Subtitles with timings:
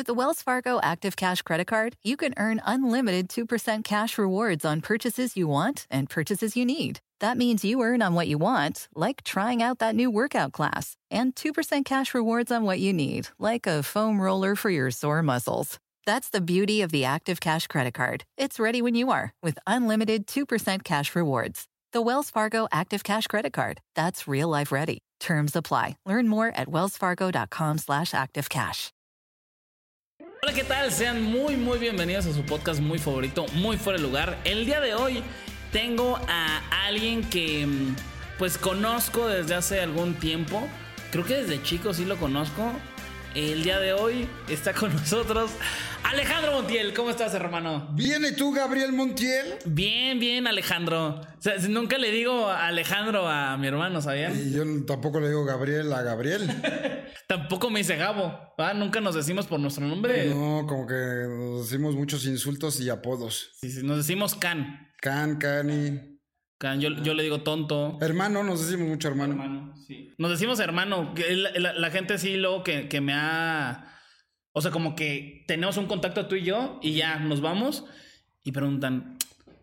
[0.00, 4.64] With the Wells Fargo Active Cash Credit Card, you can earn unlimited 2% cash rewards
[4.64, 7.00] on purchases you want and purchases you need.
[7.18, 10.96] That means you earn on what you want, like trying out that new workout class,
[11.10, 15.22] and 2% cash rewards on what you need, like a foam roller for your sore
[15.22, 15.78] muscles.
[16.06, 18.24] That's the beauty of the Active Cash Credit Card.
[18.38, 21.66] It's ready when you are with unlimited 2% cash rewards.
[21.92, 23.82] The Wells Fargo Active Cash Credit Card.
[23.94, 25.00] That's real life ready.
[25.20, 25.98] Terms apply.
[26.06, 28.92] Learn more at wellsfargo.com slash activecash.
[30.42, 30.90] Hola, ¿qué tal?
[30.90, 34.38] Sean muy, muy bienvenidos a su podcast muy favorito, muy fuera de lugar.
[34.44, 35.22] El día de hoy
[35.70, 37.94] tengo a alguien que mm,
[38.38, 40.66] pues conozco desde hace algún tiempo.
[41.12, 42.72] Creo que desde chico sí lo conozco.
[43.34, 45.50] El día de hoy está con nosotros
[46.10, 46.92] Alejandro Montiel.
[46.92, 47.88] ¿Cómo estás, hermano?
[47.94, 49.54] Bien, ¿y tú, Gabriel Montiel?
[49.64, 51.20] Bien, bien, Alejandro.
[51.20, 54.36] O sea, nunca le digo Alejandro a mi hermano, ¿sabían?
[54.36, 56.48] Y yo tampoco le digo Gabriel a Gabriel.
[57.28, 58.54] tampoco me dice Gabo.
[58.60, 58.74] ¿va?
[58.74, 60.26] Nunca nos decimos por nuestro nombre.
[60.34, 60.94] No, como que
[61.28, 63.50] nos decimos muchos insultos y apodos.
[63.60, 64.88] Sí, sí, nos decimos Can.
[65.00, 66.18] Can, Cani.
[66.58, 67.98] Can, yo, yo le digo tonto.
[68.02, 69.32] Hermano, nos decimos mucho hermano.
[69.34, 70.12] Hermano, sí.
[70.18, 71.14] Nos decimos hermano.
[71.16, 73.86] La, la- la gente sí luego que, que me ha...
[74.52, 77.84] O sea, como que tenemos un contacto tú y yo y ya nos vamos
[78.42, 79.16] y preguntan,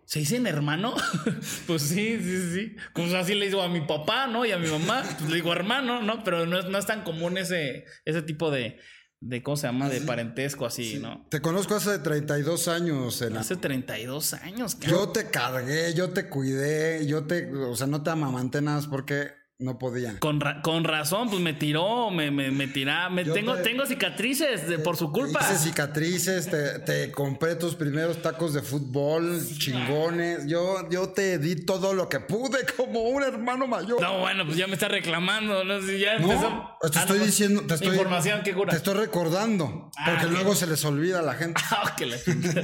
[0.06, 0.96] ¿se dicen hermano?
[1.68, 2.76] pues sí, sí, sí.
[2.94, 4.46] Pues así le digo a mi papá, ¿no?
[4.46, 6.24] Y a mi mamá, pues le digo hermano, ¿no?
[6.24, 8.80] Pero no es, no es tan común ese, ese tipo de,
[9.20, 9.90] de, ¿cómo se llama?
[9.90, 11.26] De parentesco así, ¿no?
[11.30, 13.42] Te conozco hace 32 años, Ena.
[13.42, 15.00] Hace 32 años, cabrón.
[15.00, 17.52] Yo te cargué, yo te cuidé, yo te...
[17.52, 20.20] O sea, no te amamanté nada porque no podía.
[20.20, 23.88] Con, ra- con razón, pues me tiró, me, me, me tira, me tengo, te- tengo
[23.88, 25.40] cicatrices de, por su culpa.
[25.42, 30.46] Hice cicatrices, te, te compré tus primeros tacos de fútbol, chingones.
[30.48, 34.00] Yo, yo te di todo lo que pude como un hermano mayor.
[34.00, 37.20] No, bueno, pues ya me está reclamando, no sé, ya No, empezó- te Ah, estoy
[37.20, 38.70] diciendo, te estoy, Información que cura.
[38.72, 41.60] Te estoy recordando, Ah, porque luego se les olvida a la gente.
[41.72, 42.62] Ah, que la chingada.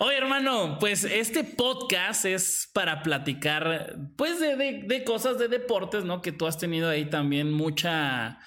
[0.00, 6.04] Oye, hermano, pues este podcast es para platicar, pues, de, de- de cosas de deportes,
[6.04, 6.20] ¿no?
[6.26, 8.40] Que tú has tenido ahí también mucha.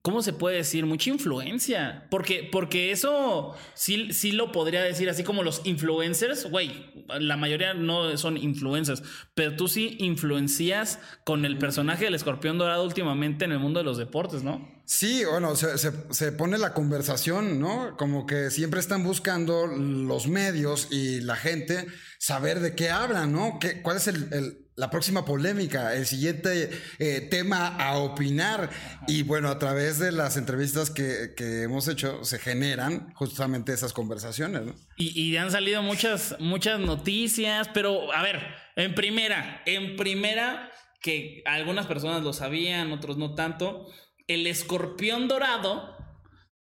[0.00, 0.86] ¿Cómo se puede decir?
[0.86, 2.06] Mucha influencia.
[2.08, 7.74] Porque, porque eso sí, sí lo podría decir, así como los influencers, güey, la mayoría
[7.74, 9.02] no son influencers,
[9.34, 13.84] pero tú sí influencias con el personaje del escorpión dorado últimamente en el mundo de
[13.84, 14.68] los deportes, ¿no?
[14.84, 17.96] Sí, bueno, se, se- pone la conversación, ¿no?
[17.96, 21.86] Como que siempre están buscando los medios y la gente
[22.18, 23.58] saber de qué hablan, ¿no?
[23.60, 28.70] ¿Qué, ¿Cuál es el- la próxima polémica, el siguiente eh, tema a opinar?
[29.06, 33.92] Y bueno, a través de las entrevistas que, que hemos hecho se generan justamente esas
[33.92, 34.62] conversaciones.
[34.96, 38.40] Y, y han salido muchas, muchas noticias, pero a ver,
[38.76, 40.70] en primera, en primera,
[41.02, 43.86] que algunas personas lo sabían, otros no tanto,
[44.28, 45.94] el escorpión dorado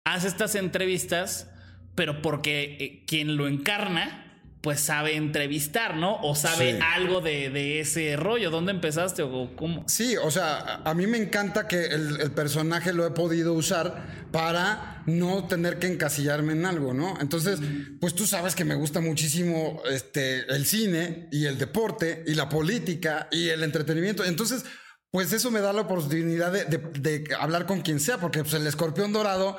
[0.05, 1.51] hace estas entrevistas,
[1.95, 4.26] pero porque eh, quien lo encarna,
[4.67, 6.17] pues sabe entrevistar, ¿no?
[6.23, 6.79] O sabe Sí.
[6.97, 8.51] algo de, de ese rollo.
[8.51, 9.85] ¿Dónde empezaste o cómo?
[9.87, 14.27] Sí, o sea, a, mí me encanta que el, el personaje lo he podido usar
[14.33, 17.17] para no tener que encasillarme en algo, ¿no?
[17.21, 17.61] Entonces,
[18.01, 22.49] pues tú sabes que me gusta muchísimo este, el cine y el deporte y la
[22.49, 24.25] política y el entretenimiento.
[24.25, 24.65] Entonces,
[25.13, 26.79] pues eso me da la oportunidad de, de-
[27.23, 29.57] de hablar con quien sea, porque pues, el escorpión dorado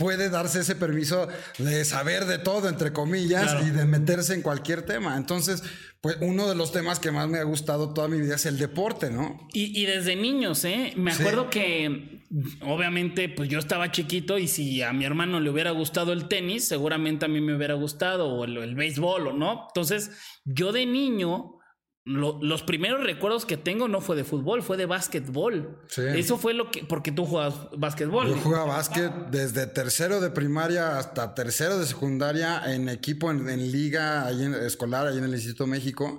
[0.00, 1.28] puede darse ese permiso
[1.58, 3.66] de saber de todo, entre comillas, Claro.
[3.66, 5.16] y de meterse en cualquier tema.
[5.16, 5.62] Entonces,
[6.00, 8.56] pues uno de los temas que más me ha gustado toda mi vida es el
[8.58, 9.46] deporte, ¿no?
[9.52, 10.94] Y, y desde niños, ¿eh?
[10.96, 11.20] Me Sí.
[11.22, 12.24] acuerdo que
[12.62, 16.66] obviamente pues yo estaba chiquito y si a mi hermano le hubiera gustado el tenis,
[16.66, 19.66] seguramente a mí me hubiera gustado o el, el béisbol o no.
[19.68, 20.10] Entonces
[20.44, 21.58] yo de niño,
[22.04, 25.78] lo- los primeros recuerdos que tengo no fue de fútbol, fue de básquetbol.
[25.88, 26.02] Sí.
[26.14, 28.28] Eso fue lo que, porque tú jugabas básquetbol.
[28.28, 33.70] Yo jugaba básquet desde tercero de primaria hasta tercero de secundaria en equipo, en, en
[33.70, 36.18] liga ahí en- escolar, ahí en el Instituto México.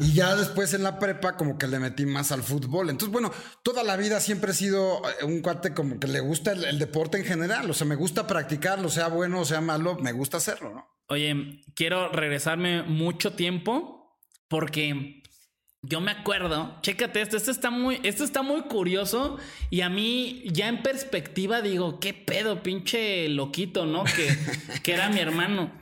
[0.00, 2.88] Y ya después en la prepa como que le metí más al fútbol.
[2.88, 3.30] Entonces, bueno,
[3.62, 6.78] toda la vida siempre he sido eh, un cuate como que le gusta el, el
[6.78, 7.70] deporte en general.
[7.70, 10.86] O sea, me gusta practicarlo, sea bueno o sea malo, me gusta hacerlo, ¿no?
[11.10, 13.97] Oye, quiero regresarme mucho tiempo
[14.48, 15.22] porque
[15.82, 19.38] yo me acuerdo, chécate esto, esto está muy, esto está muy curioso
[19.70, 24.04] y a mí ya en perspectiva digo, qué pedo, pinche loquito, ¿no?
[24.04, 24.36] Que,
[24.82, 25.72] que era mi hermano.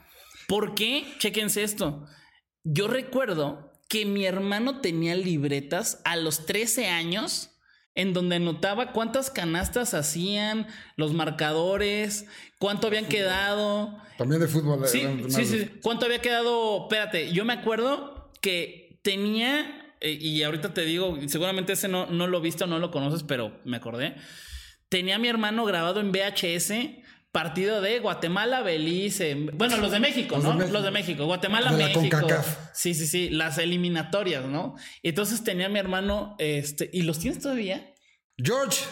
[0.49, 1.05] ¿Por qué?
[1.19, 2.07] Chéquense esto.
[2.63, 7.51] Yo recuerdo que mi hermano tenía libretas a los 13 años
[7.95, 10.67] en donde anotaba cuántas canastas hacían,
[10.97, 12.27] los marcadores,
[12.59, 13.99] cuánto habían quedado.
[14.19, 14.87] También de fútbol.
[14.87, 15.71] Sí, sí, sí.
[15.83, 16.83] Cuánto había quedado.
[16.83, 18.16] Espérate, yo me acuerdo
[18.47, 22.79] que tenía eh, y ahorita te digo, seguramente ese no, no lo viste o no
[22.79, 24.15] lo conoces, pero me acordé.
[24.89, 26.73] Tenía mi hermano grabado en VHS
[27.33, 30.55] partido de Guatemala, Belice, bueno, los de México, ¿no?
[30.55, 32.29] Los de México, Guatemala, México.
[32.73, 34.77] Sí, sí, sí, las eliminatorias, ¿no?
[35.03, 37.93] Entonces tenía mi hermano, este, ¿y los tienes todavía?
[38.39, 38.85] George.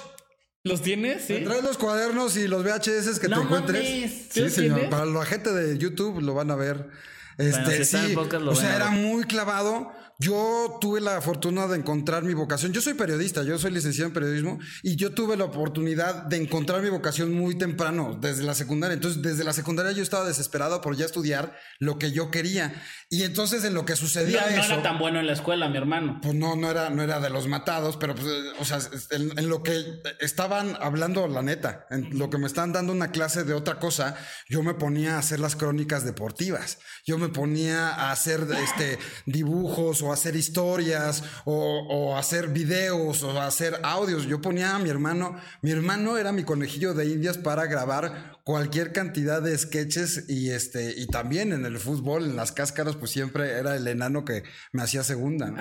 [0.64, 1.22] ¿Los tienes?
[1.26, 1.44] Sí.
[1.44, 4.26] Traes los cuadernos y los VHS que te encuentres.
[4.30, 4.90] Sí, señor.
[4.90, 6.88] Para la gente de YouTube lo van a ver.
[7.38, 8.14] Este, sí.
[8.16, 12.72] o sea, era muy clavado yo tuve la fortuna de encontrar mi vocación.
[12.72, 16.82] Yo soy periodista, yo soy licenciado en periodismo y yo tuve la oportunidad de encontrar
[16.82, 18.94] mi vocación muy temprano, desde la secundaria.
[18.94, 22.80] Entonces, desde la secundaria yo estaba desesperado por ya estudiar lo que yo quería.
[23.10, 24.68] Y entonces en lo que sucedía no, eso...
[24.68, 26.20] No era tan bueno en la escuela, mi hermano.
[26.22, 28.26] Pues no, no era, no era de los matados, pero pues,
[28.60, 28.78] o sea,
[29.10, 29.84] en, lo que
[30.20, 34.16] estaban hablando, la neta, en lo que me estaban dando una clase de otra cosa,
[34.48, 36.78] yo me ponía a hacer las crónicas deportivas.
[37.04, 43.78] Yo me ponía a hacer este, dibujos o hacer historias o, hacer videos o hacer
[43.82, 44.26] audios.
[44.26, 48.92] Yo ponía a mi hermano, mi hermano era mi conejillo de indias para grabar cualquier
[48.92, 53.52] cantidad de sketches y este y también en el fútbol, en las cáscaras, pues siempre
[53.52, 55.52] era el enano que me hacía segunda.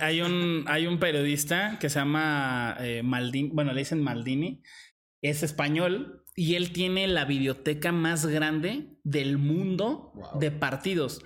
[0.00, 4.62] Hay, un, hay un periodista que se llama eh, Maldini, bueno, le dicen Maldini,
[5.22, 11.22] es español y él tiene la biblioteca más grande del mundo de partidos.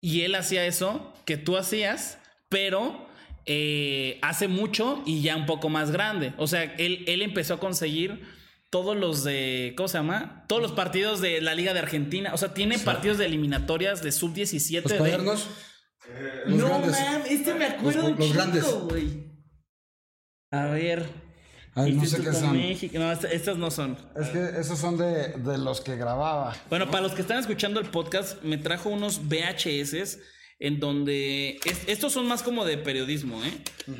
[0.00, 2.18] Y él hacía eso que tú hacías,
[2.48, 3.06] pero
[3.46, 6.32] eh, hace mucho y ya un poco más grande.
[6.38, 8.22] O sea, él, él empezó a conseguir
[8.70, 10.44] todos los de, ¿cómo se llama?
[10.46, 12.32] Todos los partidos de la Liga de Argentina.
[12.32, 14.82] O sea, tiene partidos de eliminatorias de sub-17.
[14.82, 15.48] ¿Los cuadernos?
[16.08, 16.96] Eh, no, mames,
[17.28, 18.64] este me acuerdo los, grandes.
[20.52, 21.29] A ver.
[21.74, 22.58] Ay, no sé qué son.
[22.92, 23.96] No, estas no son.
[24.16, 26.56] Es que esos son de, de, los que grababa.
[26.68, 30.18] Bueno, para los que están escuchando el podcast, me trajo unos VHS
[30.60, 33.52] en donde estos son más como de periodismo, ¿eh?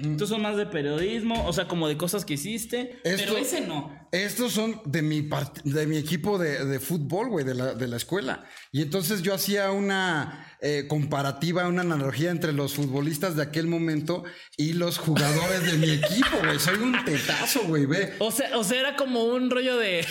[0.04, 3.98] Estos son más de periodismo, o sea, como de cosas que hiciste, pero ese no.
[4.12, 5.28] Estos son de mi,
[5.64, 8.44] de mi equipo de, de fútbol, güey, de la, de la escuela.
[8.72, 14.24] Y entonces yo hacía una eh, comparativa, una analogía entre los futbolistas de aquel momento
[14.56, 16.58] y los jugadores de mi equipo, güey.
[16.58, 18.14] Soy un tetazo, güey, ve.
[18.18, 20.04] O sea, o sea, era como un rollo de,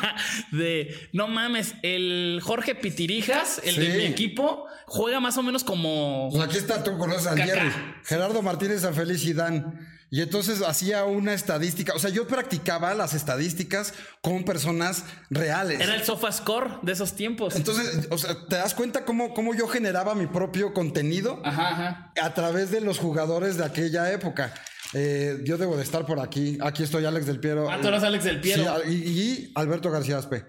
[0.50, 6.28] de, no mames, el Jorge Pitirijas, el de mi equipo, juega más o menos como...
[6.32, 7.70] Pues aquí está, tú conoces al Jerry.
[8.04, 9.93] Gerardo Martínez, a Feliz y Dan.
[10.10, 15.80] Y entonces hacía una estadística, o sea, yo practicaba las estadísticas con personas reales.
[15.80, 17.56] Era el sofa score de esos tiempos.
[17.56, 21.42] Entonces, o sea, ¿te das cuenta cómo, cómo yo generaba mi propio contenido?
[21.44, 24.54] Ajá, A través de los jugadores de aquella época.
[24.92, 26.58] Eh, yo debo de estar por aquí.
[26.60, 27.68] Aquí estoy, Alex del Piero.
[27.70, 28.82] Ah, tú eres Alex del Piero.
[28.84, 30.44] Sí, y, Alberto García Aspe.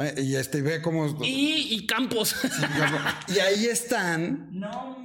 [0.00, 1.06] Eh, y este, ve cómo.
[1.22, 2.34] Y, y Campos.
[3.28, 4.48] y ahí están.
[4.52, 5.01] No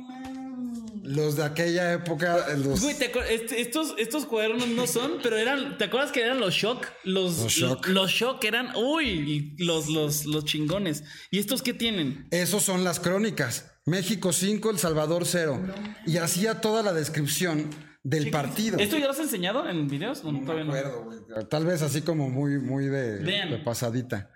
[1.07, 2.45] los de aquella época.
[2.57, 2.83] Los...
[2.83, 5.77] Este, estos, estos cuadernos no son, pero eran.
[5.77, 6.86] ¿Te acuerdas que eran los shock?
[7.04, 7.88] Los, los shock.
[7.88, 8.75] Los, shock eran.
[8.75, 11.04] Uy, los, los, los chingones.
[11.31, 12.27] ¿Y estos qué tienen?
[12.32, 13.72] Esos son las crónicas.
[13.86, 15.62] México 5, El Salvador 0.
[16.05, 17.70] y hacía toda la descripción
[18.03, 18.77] del partido.
[18.77, 20.24] ¿Esto ya lo has enseñado en videos?
[20.24, 21.10] No, no me acuerdo,
[21.50, 24.29] Tal vez así como muy, muy de, de pasadita.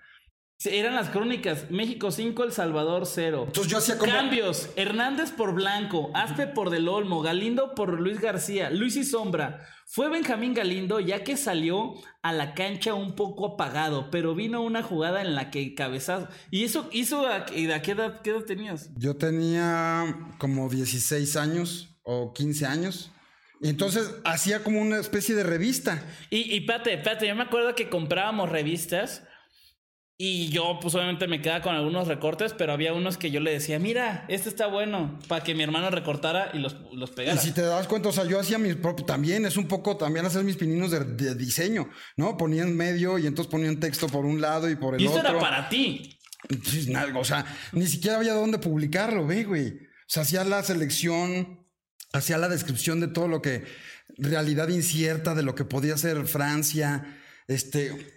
[0.66, 1.70] Eran las crónicas.
[1.70, 3.44] México 5, El Salvador 0.
[3.46, 4.12] Entonces yo hacía como...
[4.12, 4.70] Cambios.
[4.76, 6.10] Hernández por Blanco.
[6.14, 7.22] Aspe por Del Olmo.
[7.22, 8.70] Galindo por Luis García.
[8.70, 9.66] Luis y Sombra.
[9.86, 14.82] Fue Benjamín Galindo ya que salió a la cancha un poco apagado, pero vino una
[14.82, 16.28] jugada en la que cabezas...
[16.50, 17.82] ¿Y eso hizo a, qué, edad,
[18.22, 18.90] qué edad tenías?
[18.96, 23.10] Yo tenía como 16 años o 15 años.
[23.60, 26.04] Y entonces hacía como una especie de revista.
[26.30, 29.22] Y, y pate, pate, yo me acuerdo que comprábamos revistas
[30.24, 33.50] y yo, pues obviamente me quedaba con algunos recortes, pero había unos que yo le
[33.50, 37.40] decía, mira, este está bueno, para que mi hermano recortara y los, los pegara.
[37.40, 39.96] Y si te das cuenta, o sea, yo hacía mis propios, también es un poco,
[39.96, 42.36] también hacer mis pininos de, diseño, ¿no?
[42.36, 45.16] Ponía en medio y entonces ponía un texto por un lado y por el otro.
[45.16, 46.16] Y eso era para ti.
[47.16, 49.70] o sea, ni siquiera había dónde publicarlo, ve, güey.
[49.70, 51.66] O sea, hacía la selección,
[52.12, 53.64] hacía la descripción de todo lo que,
[54.18, 57.18] realidad incierta de lo que podía ser Francia
[57.54, 58.14] este.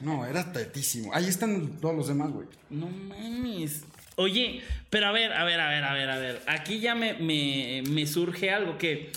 [0.00, 1.12] No, era tetísimo.
[1.14, 2.46] Ahí están todos los demás, güey.
[2.70, 3.84] No mames.
[4.16, 6.42] Oye, pero a ver, a ver, a ver, a ver, a ver.
[6.46, 9.10] Aquí ya me, me, me surge algo que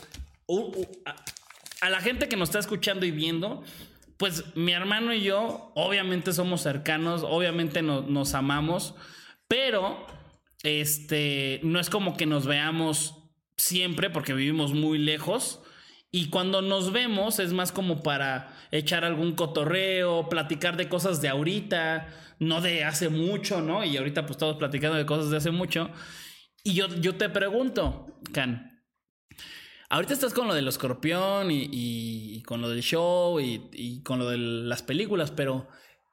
[1.82, 3.64] a, la gente que nos está escuchando y viendo,
[4.18, 8.96] pues mi hermano y yo, obviamente somos cercanos, obviamente no- nos amamos,
[9.48, 10.06] pero
[10.64, 13.16] este no es como que nos veamos
[13.58, 15.60] siempre porque vivimos muy lejos.
[16.12, 21.30] Y cuando nos vemos es más como para echar algún cotorreo, platicar de cosas de
[21.30, 22.08] ahorita,
[22.40, 23.84] no de hace mucho, ¿no?
[23.84, 25.90] Y ahorita pues estamos platicando de cosas de hace mucho.
[26.64, 28.84] Y yo, yo te pregunto, Can,
[29.90, 34.02] ahorita estás con lo del escorpión y, y- y con lo del show y, y
[34.04, 35.68] con lo de las películas, pero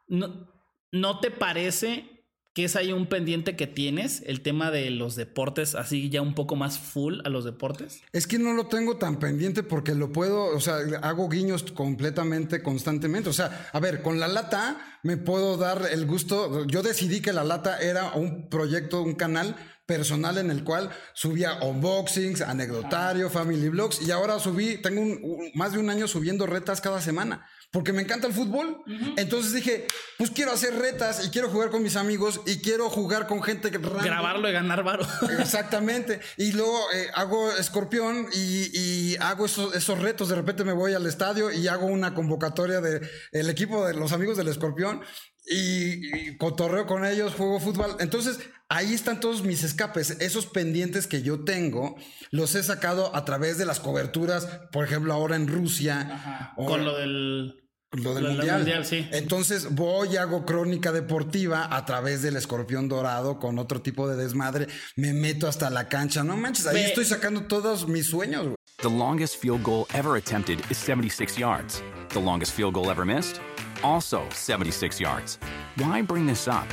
[0.08, 0.48] ¿no,
[0.92, 2.21] ¿no te parece
[2.54, 6.34] que es ahí un pendiente que tienes, el tema de los deportes, así ya un
[6.34, 8.02] poco más full a los deportes?
[8.12, 12.62] Es que no lo tengo tan pendiente porque lo puedo, o sea, hago guiños completamente,
[12.62, 13.30] constantemente.
[13.30, 16.66] O sea, a ver, con la lata me puedo dar el gusto.
[16.66, 19.56] Yo decidí que la lata era un proyecto, un canal
[19.86, 25.50] personal en el cual subía unboxings, anecdotario, family blogs y ahora subí, tengo un- un-
[25.54, 27.46] más de un año subiendo retas cada semana.
[27.72, 28.82] Porque me encanta el fútbol.
[29.16, 29.86] Entonces dije,
[30.18, 33.70] pues quiero hacer retas y quiero jugar con mis amigos y quiero jugar con gente
[33.70, 33.78] que.
[33.78, 35.06] Grabarlo y ganar varo.
[35.40, 36.20] Exactamente.
[36.36, 40.28] Y luego eh, hago escorpión y, y hago esos, esos retos.
[40.28, 43.00] De repente me voy al estadio y hago una convocatoria de
[43.32, 45.00] el equipo de los amigos del escorpión
[45.46, 47.96] y, y cotorreo con ellos, juego fútbol.
[48.00, 48.38] Entonces
[48.68, 50.10] ahí están todos mis escapes.
[50.20, 51.96] Esos pendientes que yo tengo
[52.30, 56.52] los he sacado a través de las coberturas, por ejemplo, ahora en Rusia.
[56.58, 57.58] o- Con lo del...
[57.92, 58.56] lo del Lo del mundial.
[58.58, 59.06] mundial, sí.
[59.12, 64.16] Entonces voy y hago crónica deportiva a través del escorpión dorado con otro tipo de
[64.16, 64.66] desmadre.
[64.96, 66.24] Me meto hasta la cancha.
[66.24, 68.44] No manches, ahí Ve- estoy sacando todos mis sueños.
[68.44, 68.56] güey.
[68.78, 71.82] The longest field goal ever attempted is 76 yards.
[72.08, 73.40] The longest field goal ever missed?
[73.82, 75.38] Also 76 yards.
[75.76, 76.66] Why bring this up?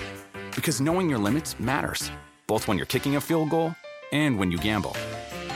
[0.55, 2.11] Because knowing your limits matters,
[2.47, 3.73] both when you're kicking a field goal
[4.11, 4.95] and when you gamble.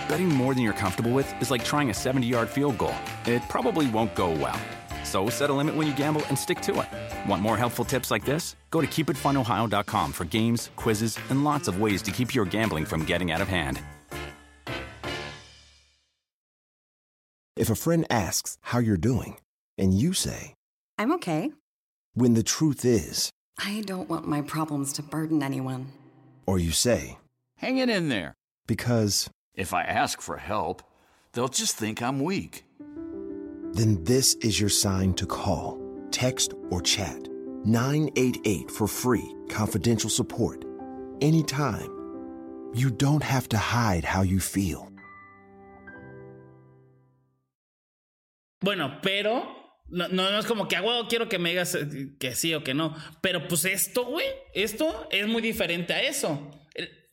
[0.08, 2.94] Betting more than you're comfortable with is like trying a 70 yard field goal,
[3.26, 4.60] it probably won't go well.
[5.14, 7.30] So set a limit when you gamble and stick to it.
[7.30, 8.56] Want more helpful tips like this?
[8.72, 13.06] Go to keepitfunohio.com for games, quizzes, and lots of ways to keep your gambling from
[13.06, 13.80] getting out of hand.
[17.56, 19.38] If a friend asks how you're doing,
[19.78, 20.56] and you say,
[20.98, 21.52] I'm okay.
[22.16, 23.30] when the truth is,
[23.64, 25.92] I don't want my problems to burden anyone.
[26.48, 27.20] or you say,
[27.58, 28.34] Hang it in there.
[28.66, 30.82] because, If I ask for help,
[31.34, 32.63] they'll just think I'm weak.
[33.74, 35.80] Then this is your sign to call,
[36.12, 37.28] text, or chat
[37.66, 40.66] 988 for free, confidential support.
[41.22, 41.90] Anytime.
[42.74, 44.90] You don't have to hide how you feel.
[48.62, 49.46] Bueno, pero
[49.90, 52.64] no, no, es como que a huevo quiero que me digas eh, que sí o
[52.64, 52.96] que no.
[53.22, 56.50] Pero pues esto, güey, esto es muy diferente a eso.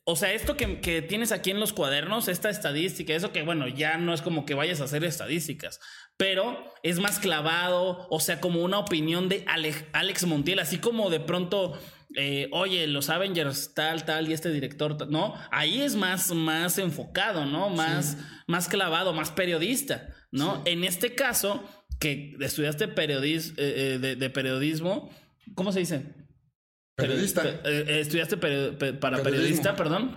[0.03, 3.67] O sea, esto que, que tienes aquí en los cuadernos, esta estadística, eso que bueno,
[3.67, 5.79] ya no es como que vayas a hacer estadísticas,
[6.17, 11.11] pero es más clavado, o sea, como una opinión de Ale- Alex Montiel, así como
[11.11, 11.79] de pronto,
[12.17, 15.35] eh, oye, los Avengers tal, tal, y este director, tal, ¿no?
[15.51, 17.69] Ahí es más, más enfocado, ¿no?
[17.69, 18.17] Más,
[18.47, 20.63] más clavado, más periodista, ¿no?
[20.65, 21.63] En este caso,
[21.99, 25.11] que estudiaste periodis- eh, eh, de, de periodismo,
[25.53, 26.05] ¿cómo se dice?
[26.95, 27.43] Periodista.
[27.43, 29.23] Pe- eh, eh, estudiaste peri- para Periodismo.
[29.23, 30.15] periodista, perdón.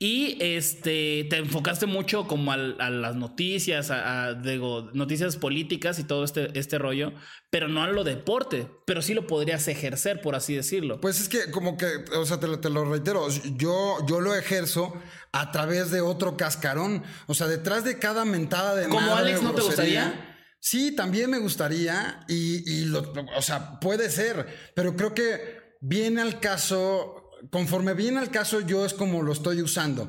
[0.00, 5.98] Y este te enfocaste mucho como al- a, las noticias, a, a, digo, noticias políticas
[5.98, 7.12] y todo este, este rollo,
[7.50, 11.00] pero no a lo deporte, pero sí lo podrías ejercer, por así decirlo.
[11.00, 14.36] Pues es que como que, o sea, te, lo- te lo reitero, yo, yo lo
[14.36, 14.92] ejerzo
[15.32, 17.02] a través de otro cascarón.
[17.26, 20.36] O sea, detrás de cada mentada de ¿Como madre Alex no te gustaría?
[20.60, 24.46] Sí, también me gustaría y, y lo, o sea, puede ser,
[24.76, 29.62] pero creo que viene al caso, conforme viene al caso yo es como lo estoy
[29.62, 30.08] usando.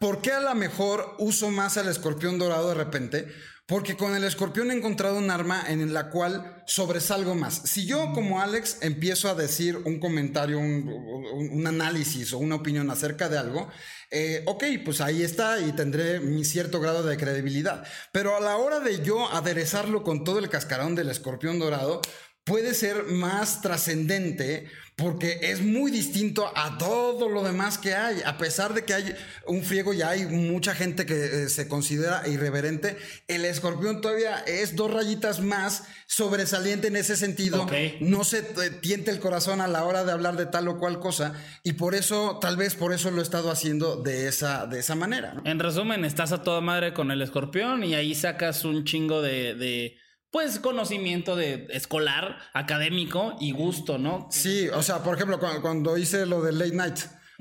[0.00, 3.28] ¿Por qué a lo mejor uso más al escorpión dorado de repente?
[3.66, 7.54] Porque con el escorpión he encontrado un arma en la cual sobresalgo más.
[7.64, 12.54] Si yo como Alex empiezo a decir un comentario, un, un- un análisis o una
[12.54, 13.68] opinión acerca de algo,
[14.10, 17.84] eh, ok, pues ahí está y tendré mi cierto grado de credibilidad.
[18.10, 22.00] Pero a la hora de yo aderezarlo con todo el cascarón del escorpión dorado,
[22.48, 28.20] puede ser más trascendente porque es muy distinto a todo lo demás que hay.
[28.26, 29.14] A pesar de que hay
[29.46, 32.96] un friego y hay mucha gente que eh, se considera irreverente,
[33.28, 37.68] el escorpión todavía es dos rayitas más sobresaliente en ese sentido.
[38.00, 40.98] No se te tiente el corazón a la hora de hablar de tal o cual
[40.98, 44.80] cosa y por eso, tal vez por eso lo he estado haciendo de esa, de
[44.80, 45.34] esa manera.
[45.34, 45.42] ¿no?
[45.44, 49.54] En resumen, estás a toda madre con el escorpión y ahí sacas un chingo de,
[49.54, 49.96] de
[50.30, 54.28] pues, conocimiento de escolar, académico y gusto, ¿no?
[54.30, 56.96] Sí, o sea, por ejemplo, cuando, cuando hice lo de Late Night,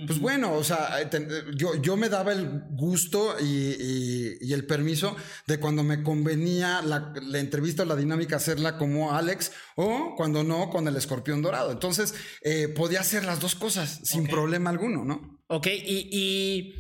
[0.06, 4.54] pues bueno, o sea, eh, eh, yo, yo me daba el gusto y, y- y
[4.54, 5.16] el permiso
[5.48, 10.44] de cuando me convenía la, la entrevista o la dinámica hacerla como Alex o cuando
[10.44, 11.72] no con el escorpión dorado.
[11.72, 12.14] Entonces,
[12.44, 15.42] eh, podía hacer las dos cosas sin problema alguno, ¿no?
[15.48, 16.76] Ok, y, y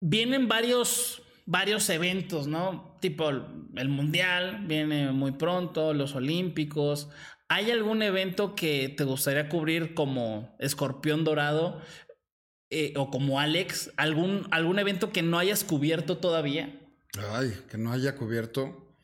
[0.00, 2.89] vienen varios, varios eventos, ¿no?
[3.00, 7.08] Tipo el, Mundial viene muy pronto, los Olímpicos.
[7.48, 11.80] ¿Hay algún evento que te gustaría cubrir como Escorpión Dorado
[12.70, 13.90] eh, o como Alex?
[13.96, 16.78] ¿Algún, ¿Algún evento que no hayas cubierto todavía?
[17.32, 18.94] Ay, que no haya cubierto.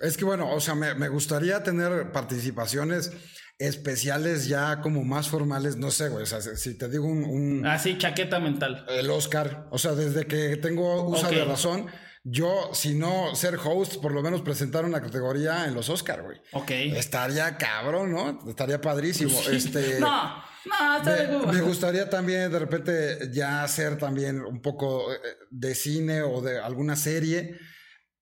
[0.00, 3.12] Es que bueno, o sea, me, me gustaría tener participaciones
[3.58, 7.66] especiales ya como más formales, no sé, güey, o sea, si- te digo un, un-
[7.66, 8.86] Ah, sí, chaqueta mental.
[8.88, 11.32] el Oscar, o sea, desde que tengo uso Ok.
[11.32, 11.86] de razón,
[12.30, 16.40] yo, si no ser host, por lo menos presentar una categoría en los Oscar, güey.
[16.52, 16.70] Ok.
[16.70, 18.38] Estaría cabrón, ¿no?
[18.48, 19.38] Estaría padrísimo.
[19.50, 25.12] Este, No, no, está me, me gustaría también de repente ya hacer también un poco
[25.12, 25.18] eh,
[25.50, 27.58] de cine o de alguna serie,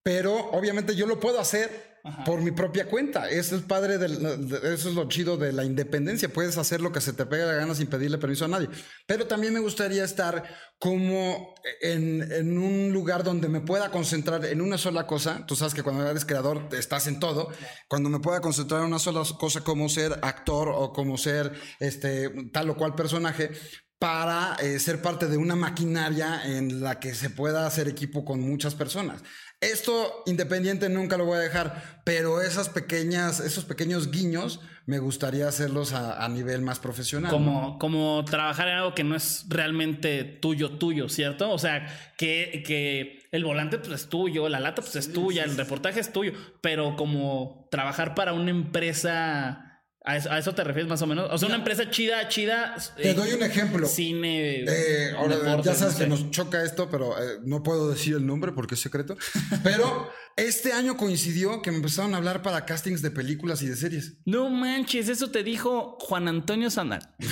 [0.06, 3.28] pero obviamente yo lo puedo hacer por mi propia cuenta.
[3.28, 6.28] Eso es padre, del, de- eso es lo chido de la independencia.
[6.32, 8.68] Puedes hacer lo que se te pegue la gana sin pedirle permiso a nadie.
[9.08, 10.44] Pero también me gustaría estar
[10.78, 15.44] como en, en un lugar donde me pueda concentrar en una sola cosa.
[15.44, 17.48] Tú sabes que cuando eres creador estás en todo.
[17.88, 22.30] Cuando me pueda concentrar en una sola cosa como ser actor o como ser este
[22.52, 23.50] tal o cual personaje
[23.98, 28.40] para eh, ser parte de una maquinaria en la que se pueda hacer equipo con
[28.42, 29.22] muchas personas.
[29.60, 35.48] Esto independiente nunca lo voy a dejar, pero esas pequeñas, esos pequeños guiños me gustaría
[35.48, 37.32] hacerlos a, a nivel más profesional.
[37.32, 37.36] ¿no?
[37.38, 41.50] Como, como trabajar en algo que no es realmente tuyo, tuyo, ¿cierto?
[41.50, 41.86] O sea,
[42.18, 46.12] que, que el volante pues es tuyo, la lata pues es tuya, el reportaje es
[46.12, 49.65] tuyo, pero como trabajar para una empresa,
[50.06, 51.28] ¿a eso, a eso te refieres más o menos?
[51.30, 52.76] O sea, una empresa chida, chida.
[52.96, 53.86] Te eh, doy un ejemplo.
[53.86, 54.60] Cine.
[54.60, 58.14] Eh, ahora, deportes, ya sabes no que nos choca esto, pero eh, no puedo decir
[58.14, 59.16] el nombre porque es secreto.
[59.62, 63.76] Pero este año coincidió que me empezaron a hablar para castings de películas y de
[63.76, 64.14] series.
[64.26, 67.14] No manches, eso te dijo Juan Antonio Sanal.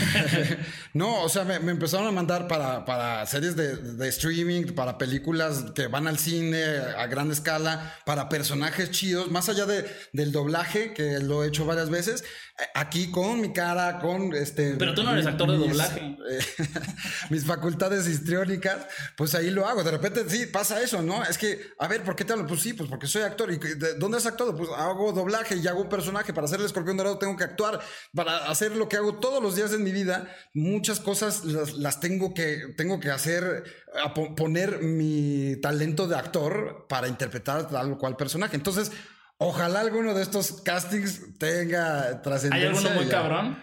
[0.95, 4.97] No, o sea, me, me empezaron a mandar para, para series de, de streaming, para
[4.97, 10.31] películas que van al cine a gran escala, para personajes chidos, más allá de, del
[10.31, 14.75] doblaje, que lo he hecho varias veces, eh, aquí con mi cara, con este...
[14.77, 16.17] Pero tú no eres actor de doblaje.
[16.31, 16.39] eh,
[17.31, 18.87] mis facultades histriónicas,
[19.17, 19.83] pues ahí lo hago.
[19.83, 21.25] De repente sí pasa eso, ¿no?
[21.25, 22.47] Es que, a ver, ¿por qué te hablo?
[22.47, 23.51] Pues sí, pues porque soy actor.
[23.51, 24.57] ¿Y de dónde has actuado?
[24.57, 26.33] Pues hago doblaje y hago un personaje.
[26.33, 27.81] Para hacer el escorpión dorado tengo que actuar.
[28.15, 31.99] Para hacer lo que hago todos los días en mi vida, muchas cosas las, las
[31.99, 33.65] tengo, que, tengo que hacer,
[34.01, 38.55] a poner mi talento de actor para interpretar tal o cual personaje.
[38.55, 38.93] Entonces,
[39.39, 42.69] ojalá alguno de estos castings tenga ¿Hay trascendencia.
[42.69, 43.59] alguno muy cabrón?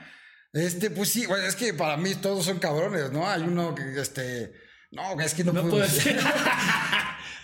[0.52, 3.30] Este, pues sí, güey, es que para mí todos son cabrones, ¿no?
[3.30, 4.52] Hay uno que, este,
[4.92, 6.20] no, es que no, No puedo decir.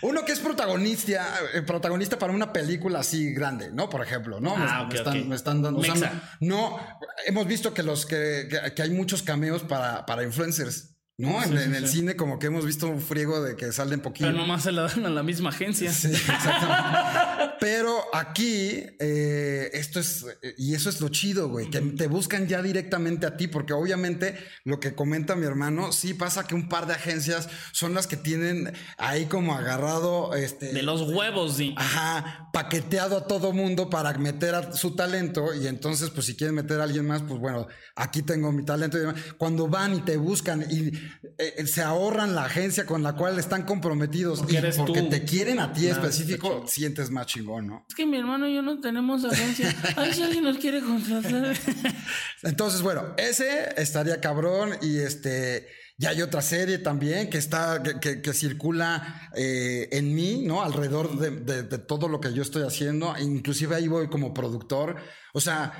[0.00, 3.90] Uno que es protagonista, eh, protagonista para una película así grande, ¿no?
[3.90, 4.56] Por ejemplo, ¿no?
[4.56, 5.80] Me- Ah, me, están, me están dando.
[5.80, 6.78] o sea, no,
[7.26, 11.42] hemos visto que los que, que, que hay muchos cameos para, para influencers, ¿no?
[11.42, 14.26] en, en el cine, como que hemos visto un friego de que salen poquito.
[14.26, 15.92] Pero nomás se la dan a la misma agencia.
[15.92, 17.56] Sí, exactamente.
[17.60, 20.24] Pero aquí, eh, esto es,
[20.56, 24.38] y eso es lo chido, güey, que te buscan ya directamente a ti, porque obviamente
[24.64, 28.16] lo que comenta mi hermano, sí pasa que un par de agencias son las que
[28.16, 31.74] tienen ahí como agarrado, este, De los huevos, sí.
[31.76, 36.54] Ajá, paqueteado a todo mundo para meter a su talento y entonces pues si quieren
[36.54, 39.16] meter a alguien más, pues bueno, aquí tengo mi talento y demás.
[39.36, 40.92] Cuando van y te buscan y
[41.38, 45.08] eh, se ahorran la agencia con la cual están comprometidos Porque y eres porque tú.
[45.10, 47.84] te quieren a ti específico, sientes más chingón, ¿no?
[47.88, 49.74] Es que mi hermano y yo no tenemos agencia.
[49.96, 51.56] Ay, si alguien nos quiere contratar.
[52.42, 55.66] Entonces, bueno, ese estaría cabrón y este...
[56.00, 60.62] Ya hay otra serie también que está, que, que- que circula eh, en mí, ¿no?
[60.62, 63.16] Alrededor de, de- de todo lo que yo estoy haciendo.
[63.18, 64.94] Inclusive ahí voy como productor.
[65.34, 65.72] O sea,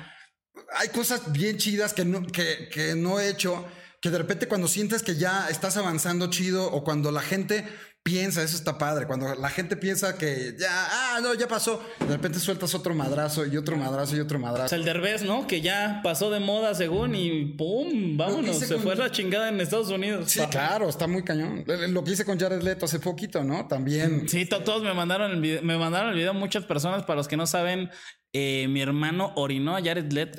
[0.75, 3.65] hay cosas bien chidas que no, que, que no he hecho,
[4.01, 7.65] que de repente cuando sientes que ya estás avanzando chido o cuando la gente
[8.01, 12.07] piensa, eso está padre, cuando la gente piensa que ya, ah, no, ya pasó, de
[12.07, 14.69] repente sueltas otro madrazo y otro madrazo y otro O madrazo.
[14.69, 15.45] sea, el Derbez, ¿no?
[15.45, 18.15] Que ya pasó de moda según y ¡pum!
[18.17, 18.57] Vámonos.
[18.57, 20.31] Se con- fue la chingada en Estados Unidos.
[20.31, 21.65] Sí, claro, está muy cañón.
[21.67, 23.67] Lo que hice con Jared Leto hace poquito, ¿no?
[23.67, 24.27] También.
[24.29, 27.27] Sí, to- todos me mandaron el video, me mandaron el video muchas personas para los
[27.27, 27.91] que no saben,
[28.31, 30.37] eh, mi hermano orinó a Jared Leto.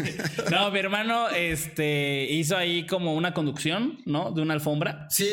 [0.50, 4.30] no, mi hermano este, hizo ahí como una conducción, ¿no?
[4.32, 5.06] De una alfombra.
[5.08, 5.26] Sí,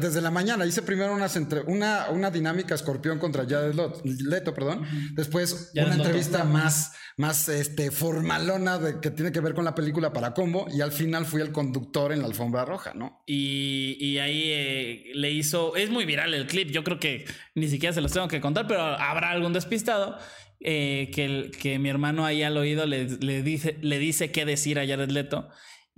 [0.00, 4.86] desde la mañana hice primero unas entre- una, una dinámica escorpión contra Jared Leto, perdón.
[5.14, 9.74] Después Jared una entrevista más, más este, formalona de, que tiene que ver con la
[9.74, 10.66] película para combo.
[10.72, 13.22] Y al final fui el conductor en la alfombra roja, ¿no?
[13.26, 15.74] Y, y ahí eh, le hizo.
[15.74, 16.70] Es muy viral el clip.
[16.70, 17.24] Yo creo que
[17.56, 20.16] ni siquiera se los tengo que contar, pero habrá algún despistado.
[20.60, 24.44] Eh, que, el- que mi hermano ahí al oído le, le dice, le dice qué
[24.44, 25.48] decir a Jared Leto.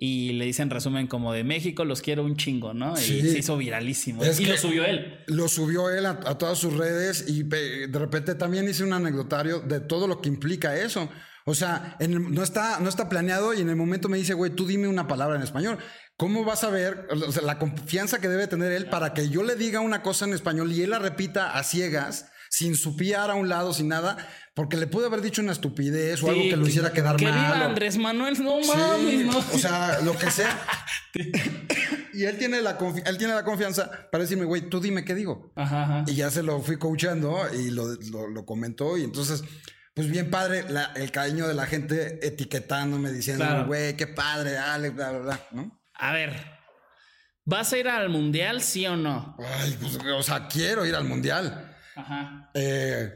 [0.03, 2.96] Y le dice en resumen como de México los quiero un chingo, ¿no?
[2.96, 3.18] Sí.
[3.18, 4.25] Y se hizo viralísimo.
[4.25, 5.18] Es y lo subió él.
[5.27, 9.61] Lo subió él a, a todas sus redes y de repente también hice un anecdotario
[9.61, 11.11] de todo lo que implica eso.
[11.44, 14.33] O sea, en el- no, está, no está planeado y en el momento me dice,
[14.33, 15.77] güey, tú dime una palabra en español.
[16.16, 19.42] ¿Cómo vas a ver o sea, la confianza que debe tener él para que yo
[19.42, 23.35] le diga una cosa en español y él la repita a ciegas, sin supiar a
[23.37, 24.17] un lado, sin nada?
[24.55, 27.35] Porque le pude haber dicho una estupidez o algo que lo hiciera quedar que mal.
[27.35, 29.39] viva o- Andrés Manuel, no Sí, mames, no.
[29.39, 30.61] O sea, lo que sea.
[32.13, 35.53] y él tiene la, él tiene la confianza para decirme, güey, tú dime qué digo.
[35.57, 36.05] Ajá, ajá.
[36.09, 38.99] Y ya se lo fui coachando y lo, lo- lo comentó.
[38.99, 39.45] Y entonces,
[39.95, 43.67] pues bien padre la- el cariño de la gente etiquetándome, diciendo, Claro.
[43.67, 45.81] güey, qué padre, Alex, bla, bla, bla, ¿no?
[45.95, 46.35] A ver,
[47.45, 49.37] ¿vas a ir al mundial, sí o no?
[49.61, 51.70] Ay, pues, o sea, quiero ir al mundial.
[52.01, 52.51] Ajá.
[52.55, 53.15] Eh,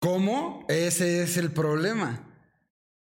[0.00, 0.64] ¿Cómo?
[0.68, 2.24] Ese es el problema.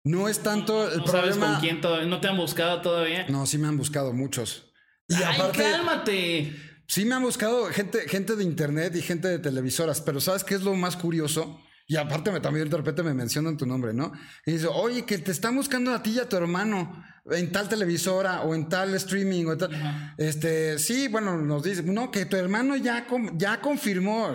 [0.05, 1.53] No es tanto el No sabes problema.
[1.53, 2.07] con quién todavía.
[2.07, 3.25] ¿No te han buscado todavía?
[3.29, 4.71] No, sí me han buscado muchos.
[5.07, 6.55] Y Ay, aparte, cálmate.
[6.87, 10.55] sí me han buscado gente, gente de internet y gente de televisoras, pero ¿sabes qué
[10.55, 11.59] es lo más curioso?
[11.87, 14.11] Y aparte me, también de repente me mencionan tu nombre, ¿no?
[14.45, 17.69] Y dice, oye, que te están buscando a ti y a tu hermano en tal
[17.69, 20.13] televisora o en tal streaming o en tal...
[20.17, 24.31] Este, sí, bueno, nos dice, no, que tu hermano ya, ya confirmó.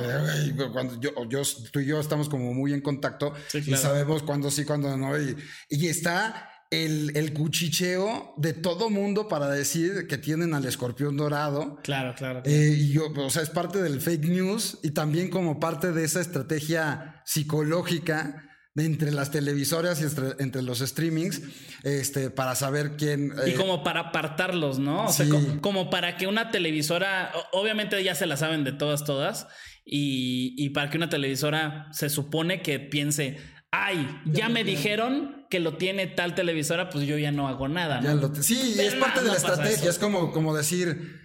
[0.72, 4.50] Cuando yo, yo, tú y yo estamos como muy en contacto Sí, y sabemos cuándo
[4.50, 5.18] sí, cuándo no.
[5.18, 5.36] Y,
[5.70, 11.78] y está el, el cuchicheo de todo mundo para decir que tienen al escorpión dorado.
[11.82, 12.42] Claro, claro.
[12.44, 16.04] Eh, y yo, o sea, es parte del fake news y también como parte de
[16.04, 21.42] esa estrategia psicológica de entre las televisoras y entre, entre los streamings,
[21.82, 23.32] este, para saber quién.
[23.46, 25.06] Y eh, como para apartarlos, ¿no?
[25.06, 25.32] O sea, sí.
[25.32, 29.48] como, como para que una televisora, obviamente ya se la saben de todas, todas,
[29.84, 33.38] y, y para que una televisora se supone que piense,
[33.70, 38.00] ay, ya me dijeron que lo tiene tal televisora, pues yo ya no hago nada.
[38.02, 38.28] ya ¿no?
[38.28, 39.90] lo- sí, Pero es parte no, de la no estrategia.
[39.90, 41.20] Es como, como decir,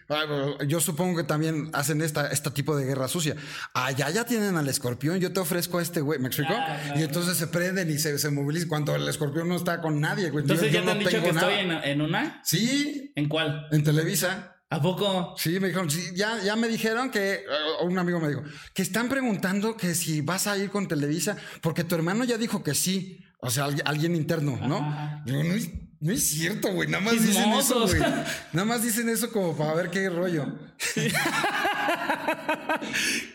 [0.67, 3.35] yo supongo que también hacen esta, este tipo de guerra sucia.
[3.73, 6.53] Allá ya tienen al escorpión, yo te ofrezco a este güey, ¿me explico?
[6.95, 10.29] Y entonces se prenden y se, se movilizan cuando el escorpión no está con nadie,
[10.29, 10.43] güey.
[10.43, 11.51] Entonces Yo- ya yo te han dicho que nada.
[11.51, 12.41] estoy en, en una.
[12.45, 13.67] Sí, ¿En cuál?
[13.71, 14.52] en Televisa.
[14.73, 15.35] ¿A poco?
[15.37, 17.43] Sí, me dijeron, sí, ya, ya me dijeron que, eh,
[17.83, 18.41] un amigo me dijo,
[18.73, 22.63] que están preguntando que si vas a ir con Televisa, porque tu hermano ya dijo
[22.63, 23.19] que sí.
[23.39, 25.21] O sea, alguien, alguien interno, ¿no?
[25.25, 26.89] Digo, no es, no es cierto, güey.
[26.89, 27.99] Nada más dicen eso, güey.
[28.53, 30.45] Nada más dicen eso como para ver qué rollo.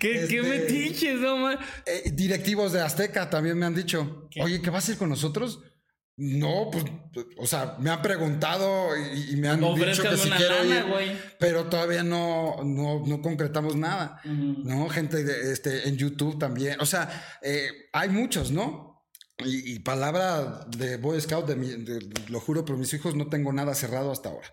[0.01, 1.59] ¿Qué, Este- qué metiches, no man?
[1.87, 5.61] Eh, directivos de Azteca también me han dicho, oye, ¿qué vas a ir con nosotros?
[6.21, 6.85] No, pues,
[7.37, 9.61] o sea, me han preguntado y, y me han
[9.93, 10.85] dicho que si quiero lana, ir,
[11.39, 14.89] pero todavía no, no, no concretamos nada, ¿no?
[14.89, 17.09] Gente de, este, en YouTube también, o sea,
[17.41, 19.05] eh, hay muchos, ¿no?
[19.45, 23.29] Y, y palabra de Boy Scout, de mi- de- lo juro por mis hijos, no
[23.29, 24.53] tengo nada cerrado hasta ahora.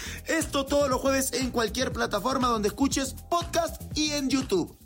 [0.27, 4.77] Esto todos los jueves en cualquier plataforma donde escuches podcast y en YouTube.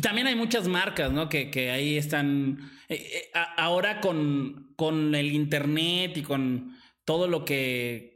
[0.00, 1.28] También hay muchas marcas, ¿no?
[1.28, 2.72] Que, que ahí están.
[2.88, 8.13] eh, eh, ahora con, con el internet y con todo lo que.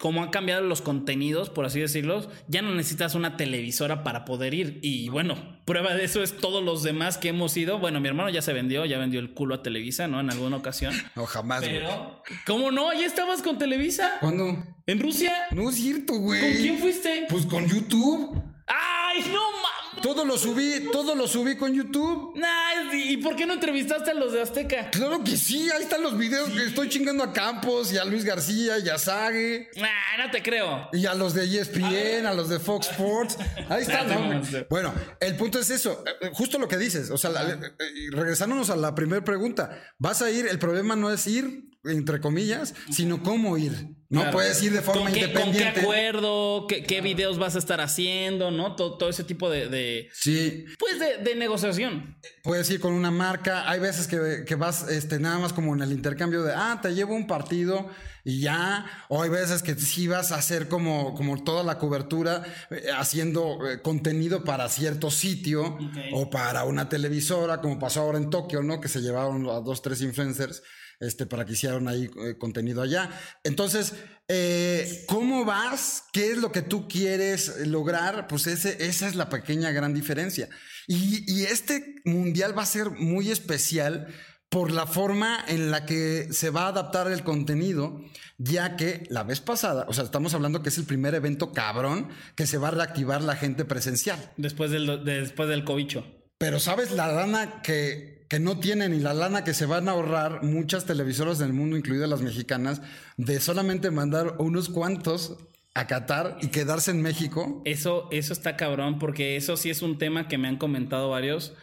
[0.00, 4.54] Como han cambiado los contenidos, por así decirlo, ya no necesitas una televisora para poder
[4.54, 4.78] ir.
[4.82, 7.78] Y bueno, prueba de eso es todos los demás que hemos ido.
[7.78, 10.18] Bueno, mi hermano ya se vendió, ya vendió el culo a Televisa, ¿no?
[10.20, 10.94] En alguna ocasión.
[11.16, 11.60] No, jamás.
[11.60, 12.92] Pero, ¿cómo no?
[12.94, 14.18] ¿Ya estabas con Televisa?
[14.20, 14.56] ¿Cuándo?
[14.86, 15.32] ¿En Rusia?
[15.50, 16.40] No es cierto, güey.
[16.40, 17.26] ¿Con quién fuiste?
[17.28, 18.42] Pues con YouTube.
[18.66, 19.59] ¡Ay, no!
[20.02, 22.32] Todo lo subí, todo lo subí con YouTube.
[22.36, 24.90] Nah, ¿y por qué no entrevistaste a los de Azteca?
[24.90, 28.24] Claro que sí, ahí están los videos que estoy chingando a Campos y a Luis
[28.24, 29.68] García y a Sague.
[29.76, 30.88] Nah, no te creo.
[30.92, 33.36] Y a los de ESPN, a, los de Fox Sports.
[33.68, 34.08] Ahí están.
[34.08, 34.40] ¿no?
[34.70, 36.02] Bueno, el punto es eso.
[36.20, 37.10] eh, Justo lo que dices.
[37.10, 37.58] O sea, la- eh,
[37.94, 39.78] y regresándonos a la primera pregunta.
[39.98, 43.96] Vas a ir, el problema no es ir, entre comillas, sino cómo ir.
[44.10, 44.32] No Claro.
[44.38, 45.80] puedes ir de forma ¿Con qué, ¿Con qué independiente.
[45.82, 46.66] acuerdo?
[46.68, 48.50] ¿Qué, qué videos vas a estar haciendo?
[48.50, 48.74] ¿No?
[48.74, 52.18] Todo, todo ese tipo de, de- Sí, Pues de, de negociación.
[52.42, 53.70] puedes ir con una marca.
[53.70, 56.92] Hay veces que, que vas este, nada más como en el intercambio de, ah, te
[56.92, 57.88] llevo un partido
[58.24, 58.84] y ya.
[59.08, 63.58] O hay veces que sí vas a hacer como, como toda la cobertura eh, haciendo
[63.70, 65.78] eh, contenido para cierto sitio
[66.12, 68.80] o para una televisora, como pasó ahora en Tokio, ¿no?
[68.80, 70.64] Que se llevaron a dos, tres influencers.
[71.00, 73.10] Este, para que hicieran ahí eh, contenido allá.
[73.42, 73.94] Entonces,
[74.28, 76.04] eh, ¿cómo vas?
[76.12, 78.28] ¿Qué es lo que tú quieres lograr?
[78.28, 80.50] Pues ese, esa es la pequeña gran diferencia.
[80.86, 84.08] Y, y este mundial va a ser muy especial
[84.50, 88.02] por la forma en la que se va a adaptar el contenido,
[88.36, 92.08] ya que la vez pasada, o sea, estamos hablando que es el primer evento cabrón
[92.34, 94.32] que se va a reactivar la gente presencial.
[94.36, 96.04] Después del, de- después del cobicho.
[96.36, 99.90] Pero sabes la lana que, que no tienen y la lana que se van a
[99.90, 102.80] ahorrar muchas televisoras del mundo, incluidas las mexicanas,
[103.16, 105.36] de solamente mandar unos cuantos
[105.74, 107.60] a Qatar y quedarse en México.
[107.64, 111.54] Eso, eso está cabrón, porque eso sí es un tema que me han comentado varios,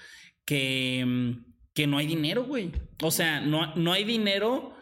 [0.45, 2.73] que, mm, que no hay dinero, güey.
[3.01, 4.75] O sea, no, no hay dinero.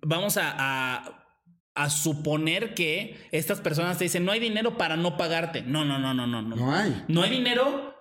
[0.00, 1.26] Vamos a, a,
[1.74, 5.60] a suponer que estas personas te dicen, no hay dinero para no pagarte.
[5.60, 6.40] No, no, no, no, no.
[6.40, 7.04] No, No hay.
[7.08, 7.94] No hay dinero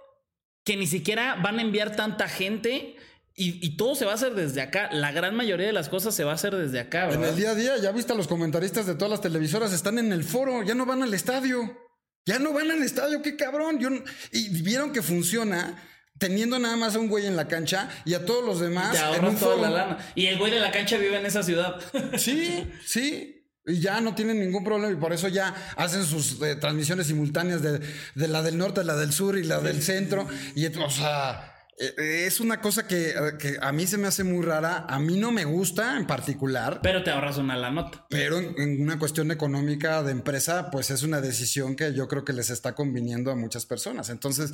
[0.63, 2.95] que ni siquiera van a enviar tanta gente.
[3.39, 4.89] Y, y todo se va a hacer desde acá.
[4.91, 7.29] La gran mayoría de las cosas se va a hacer desde acá, En ¿verdad?
[7.29, 10.11] el día a día, ya viste a los comentaristas de todas las televisoras, están en
[10.11, 11.77] el foro, ya no van al estadio.
[12.25, 13.79] Ya no van al estadio, qué cabrón.
[13.79, 15.81] Yo no- y vieron que funciona
[16.19, 19.17] teniendo nada más a un güey en la cancha y a todos los demás Te
[19.17, 19.61] en un toda foro.
[19.61, 19.97] la lana.
[20.15, 21.79] Y el güey de la cancha vive en esa ciudad.
[22.17, 23.35] Sí, sí.
[23.65, 27.61] Y ya no tienen ningún problema y por eso ya hacen sus eh, transmisiones simultáneas
[27.61, 27.79] de,
[28.15, 30.27] de la del norte, la del sur y la del centro.
[30.55, 34.43] Y o sea, es una cosa que, eh, que a mí se me hace muy
[34.45, 34.85] rara.
[34.89, 38.05] A mí no me gusta en particular, Pero te ahorras una la nota.
[38.09, 42.25] pero en, en una cuestión económica de empresa, pues es una decisión que yo creo
[42.25, 44.09] que les está conviniendo a muchas personas.
[44.09, 44.51] Entonces,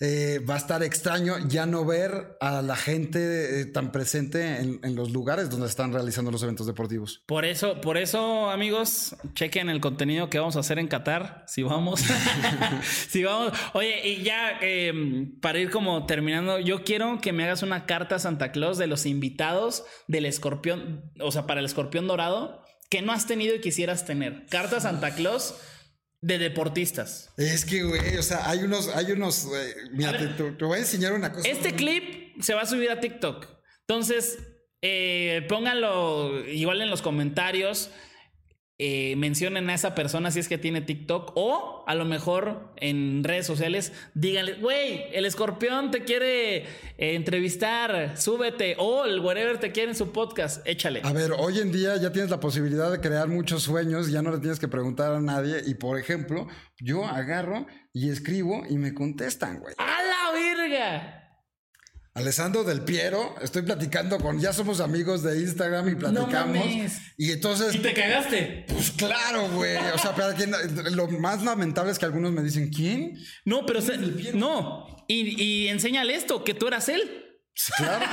[0.00, 4.80] eh, va a estar extraño ya no ver a la gente eh, tan presente en,
[4.82, 7.22] en los lugares donde están realizando los eventos deportivos.
[7.26, 11.44] Por eso, por eso, amigos, chequen el contenido que vamos a hacer en Qatar.
[11.46, 12.02] Si vamos,
[13.08, 13.52] si vamos.
[13.74, 18.16] Oye, y ya eh, para ir como terminando, yo quiero que me hagas una carta
[18.16, 23.02] a Santa Claus de los invitados del escorpión, o sea, para el escorpión dorado, que
[23.02, 24.46] no has tenido y quisieras tener.
[24.50, 25.54] Carta a Santa Claus
[26.20, 27.32] de deportistas.
[27.36, 31.12] Es que, güey, o sea, hay unos, hay unos, eh, mira, te voy a enseñar
[31.12, 31.48] una cosa.
[31.48, 33.46] Este clip se va a subir a TikTok.
[33.80, 34.38] Entonces,
[34.80, 37.90] eh, pónganlo igual en los comentarios.
[38.78, 43.22] Eh, mencionen a esa persona si es que tiene TikTok o a lo mejor en
[43.22, 46.66] redes sociales díganle, güey, el escorpión te quiere eh,
[46.98, 51.02] entrevistar, súbete o el whatever te quiere en su podcast, échale.
[51.04, 54.32] A ver, hoy en día ya tienes la posibilidad de crear muchos sueños, ya no
[54.32, 55.62] le tienes que preguntar a nadie.
[55.64, 56.48] Y por ejemplo,
[56.80, 59.74] yo agarro y escribo y me contestan, güey.
[59.78, 61.23] ¡A la verga!
[62.14, 66.56] Alessandro del Piero, estoy platicando con, ya somos amigos de Instagram y platicamos.
[66.56, 66.98] mames.
[67.18, 68.66] y entonces, Y te cagaste.
[68.68, 69.76] pues claro, güey.
[69.92, 70.52] O sea, para quien,
[70.94, 73.18] lo más lamentable es que algunos me dicen, ¿quién?
[73.44, 73.98] No, pero se-
[74.32, 74.86] no.
[75.08, 77.02] Y, y enséñale esto, que tú eras él.
[77.76, 78.04] Claro,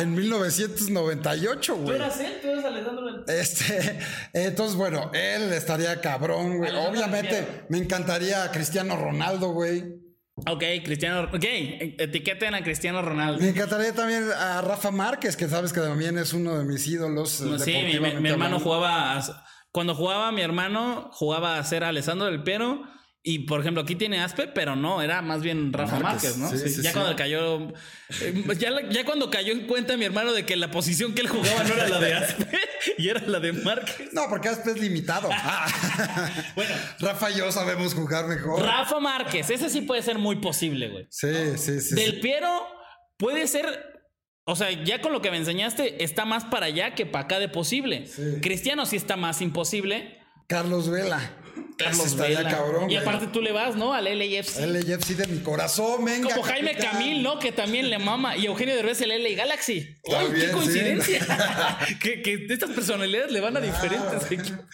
[0.00, 1.96] en 1998, Tú güey.
[1.96, 3.98] eras él, tú eras Alejandro del Este,
[4.32, 6.70] entonces, bueno, él estaría cabrón, güey.
[6.74, 7.66] Obviamente, Piero.
[7.68, 10.01] me encantaría Cristiano Ronaldo, güey.
[10.50, 11.28] Ok, Cristiano.
[11.32, 13.40] Ok, etiqueten a Cristiano Ronaldo.
[13.40, 17.40] Me encantaría también a Rafa Márquez, que sabes que también es uno de mis ídolos.
[17.40, 18.60] eh, No, sí, mi, hermano hablando.
[18.60, 19.16] jugaba.
[19.18, 22.82] a- cuando jugaba mi hermano, jugaba a ser Alessandro del Piero.
[23.24, 26.50] Y por ejemplo, aquí tiene Aspe, pero no, era más bien Rafa Márquez, Márquez, ¿no?
[26.50, 26.98] sí, Sí, sí, ya sí.
[26.98, 27.68] cuando cayó.
[28.20, 28.44] eh,
[28.90, 31.72] Ya, cuando cayó en cuenta mi hermano de que la posición que él jugaba no
[31.74, 32.48] era la de Aspe
[32.98, 34.12] y era la de Márquez.
[34.12, 35.28] No, porque Aspe es limitado.
[35.32, 35.66] Ah.
[36.56, 36.74] Bueno.
[36.98, 38.60] Rafa y yo sabemos jugar mejor.
[38.60, 41.06] Rafa Márquez, ese sí puede ser muy posible, güey.
[41.08, 41.94] Sí, sí, sí.
[41.94, 42.18] Del.
[42.20, 42.66] Piero
[43.18, 43.92] puede ser.
[44.44, 47.38] O sea, ya con lo que me enseñaste, está más para allá que para acá
[47.38, 48.06] de posible.
[48.08, 48.40] Sí.
[48.42, 50.18] Cristiano sí está más imposible.
[50.48, 51.36] Carlos Vela.
[51.76, 52.48] Carlos Vela.
[52.50, 52.90] cabrón.
[52.90, 53.92] Y aparte tú le vas, ¿no?
[53.94, 54.58] Al LAFC.
[54.60, 56.28] LAFC de mi corazón, venga.
[56.30, 56.92] Como Jaime capitán.
[56.92, 57.38] Camil, ¿no?
[57.38, 58.36] Que también le mama.
[58.36, 59.94] Y Eugenio Derbez, el LA Galaxy.
[60.16, 60.52] ¡Ay, qué sí.
[60.52, 61.26] coincidencia!
[62.02, 64.64] que, que estas personalidades le van a diferentes equipos.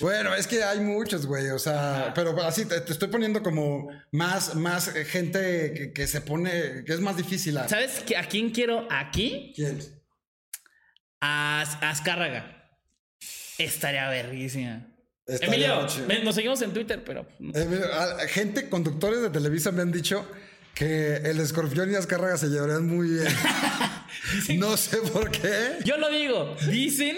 [0.00, 1.48] Bueno, es que hay muchos, güey.
[1.50, 6.20] O sea, pero así te, te estoy poniendo como más, más gente que, que se
[6.20, 7.56] pone, que es más difícil.
[7.58, 7.68] A...
[7.68, 9.52] ¿Sabes que- a quién quiero aquí?
[9.56, 9.80] ¿Quién?
[11.20, 12.54] A, a Azcárraga.
[13.58, 14.86] Estaría verguísima.
[15.28, 15.86] Emilio,
[16.24, 17.26] nos seguimos en Twitter, pero.
[17.54, 20.26] Eh, mira, a- gente, conductores de Televisa me han dicho
[20.74, 23.26] que el escorpión y Azcárraga se llevarían muy bien.
[24.58, 25.78] no sé por qué.
[25.84, 27.16] Yo lo digo, dicen.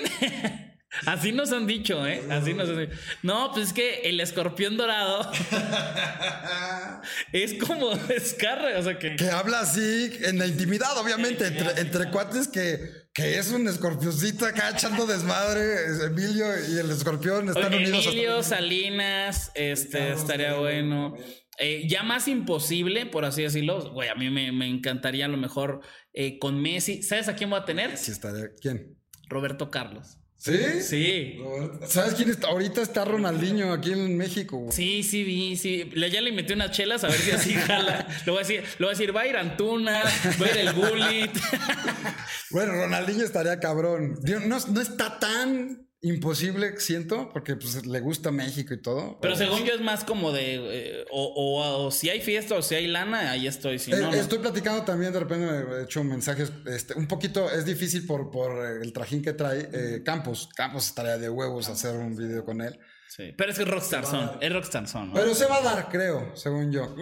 [1.07, 2.23] Así nos han dicho, ¿eh?
[2.31, 2.93] Así nos han dicho.
[3.23, 5.31] No, pues es que el escorpión dorado
[7.33, 9.17] es como Azcárraga, o sea que.
[9.17, 12.79] Que habla así en la intimidad, obviamente, entre, entre cuates que,
[13.15, 15.87] que es un escorpioncito acá echando desmadre.
[15.87, 18.07] es Emilio y el escorpión están unidos.
[18.07, 21.15] Emilio, hasta- Salinas, este, estaría bueno.
[21.59, 23.91] Eh, ya más imposible, por así decirlo.
[23.93, 25.83] Güey, a mí me, me encantaría a lo mejor
[26.15, 27.03] eh, con Messi.
[27.03, 27.97] ¿Sabes a quién voy a tener?
[27.99, 28.47] Sí, estaría.
[28.61, 28.97] ¿Quién?
[29.29, 30.17] Roberto Carlos.
[30.43, 30.81] ¿Sí?
[30.81, 31.39] Sí.
[31.87, 32.49] ¿Sabes quién está?
[32.49, 34.57] Ahorita está Ronaldinho aquí en México.
[34.57, 34.73] güey.
[34.73, 35.85] Sí, sí, vi, sí.
[35.93, 38.07] Le- Ya le metí unas chelas a ver si así jala.
[38.25, 40.03] Le voy a decir, le voy a decir, va a ir Antuna,
[40.41, 41.31] va a ir el Gullit.
[42.53, 44.19] Bueno, Ronaldinho estaría cabrón.
[44.47, 49.19] No, no está tan imposible, siento, porque pues, le gusta México y todo.
[49.21, 52.63] Pero según yo es más como de, eh, o, o- o si hay fiesta o
[52.63, 53.79] si hay lana, ahí estoy.
[53.79, 54.15] Si Eh, no, no.
[54.15, 58.31] Estoy platicando también, de repente me he hecho mensajes, este, un poquito, es difícil por,
[58.31, 60.49] por eh, el trajín que trae eh, Campos.
[60.57, 62.79] Campos estaría de huevos hacer un video con él.
[63.15, 63.35] Sí.
[63.37, 64.31] Pero es que es Rockstar Son.
[64.41, 65.09] Es Rockstar Son.
[65.09, 65.15] ¿no?
[65.15, 66.95] Pero se va a dar, creo, según yo.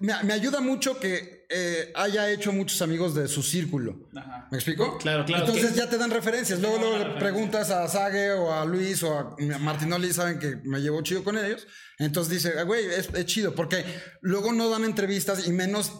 [0.00, 4.08] Me, me ayuda mucho que eh, haya hecho muchos amigos de su círculo.
[4.16, 4.48] Ajá.
[4.50, 4.98] ¿Me explico?
[4.98, 6.58] Claro, claro, Entonces que- ya te dan referencias.
[6.60, 10.80] Luego, luego le preguntas a Sage o a Luis o a Martinoli, saben que me
[10.80, 11.68] llevo chido con ellos.
[12.00, 13.84] Entonces dice, "Ah, güey, es, es chido, porque
[14.22, 15.92] luego no dan entrevistas y menos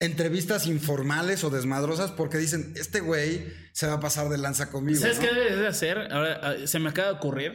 [0.00, 5.00] entrevistas informales o desmadrosas porque dicen, este güey se va a pasar de lanza conmigo.
[5.00, 5.22] ¿Sabes ¿no?
[5.28, 6.12] qué debes de hacer?
[6.12, 7.54] Ahora ah, se me acaba de ocurrir.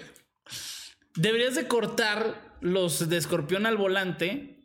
[1.16, 4.58] Deberías de cortar los de escorpión al volante.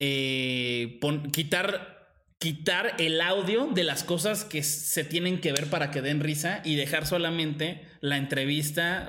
[0.00, 5.90] eh, pon- quitar, quitar el audio de las cosas que se tienen que ver para
[5.92, 9.08] que den risa y dejar solamente la entrevista.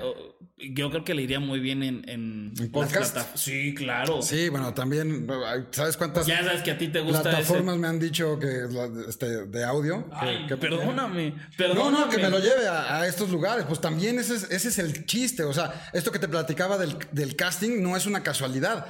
[0.74, 3.12] Yo creo que le iría muy bien en, en, ¿En las podcast?
[3.12, 4.22] plata- Sí, claro.
[4.22, 5.26] Sí, bueno, también,
[5.70, 8.62] ¿sabes cuántas Ya sabes que a ti te gusta plataformas me han dicho que
[9.06, 10.08] este, de audio?
[10.14, 11.90] Ay, que- perdóname, No, perdóname.
[12.06, 13.66] no, que me lo lleve a, a estos lugares.
[13.68, 15.42] Pues también ese es, ese es el chiste.
[15.42, 18.86] O sea, esto que te platicaba del, del casting no es una casualidad.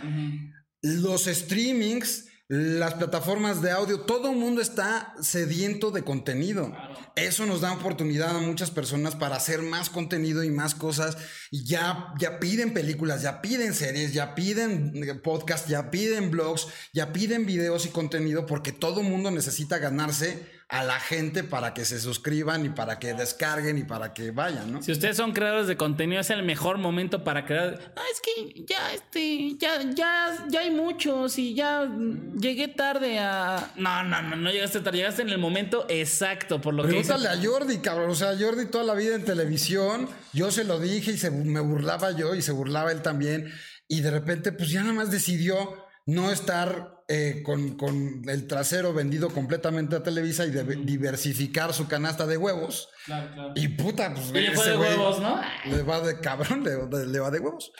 [0.82, 6.72] Los streamings, las plataformas de audio, todo el mundo está sediento de contenido.
[7.16, 11.16] Eso nos da oportunidad a muchas personas para hacer más contenido y más cosas.
[11.50, 17.12] Y ya, ya piden películas, ya piden series, ya piden podcasts, ya piden blogs, ya
[17.12, 21.84] piden videos y contenido porque todo el mundo necesita ganarse a la gente para que
[21.84, 24.82] se suscriban y para que descarguen y para que vayan, ¿no?
[24.82, 27.92] Si ustedes son creadores de contenido, es el mejor momento para crear.
[27.96, 31.88] Ah, es que ya, este, ya, ya, ya hay muchos y ya
[32.36, 33.70] llegué tarde a.
[33.76, 37.12] No, no, no, no llegaste tarde, llegaste en el momento exacto, por lo que dice.
[37.12, 38.10] Pregúntale a Jordi, cabrón.
[38.10, 41.60] O sea, Jordi toda la vida en televisión, yo se lo dije y se, me
[41.60, 43.52] burlaba yo y se burlaba él también.
[43.86, 48.92] Y de repente, pues ya nada más decidió no estar eh, con, con el trasero
[48.92, 52.88] vendido completamente a Televisa y de- diversificar su canasta de huevos.
[53.04, 53.52] Claro, claro.
[53.54, 55.40] Y puta, pues Y le fue de huevos, ¿no?
[55.66, 57.70] Le va de cabrón, le va de huevos.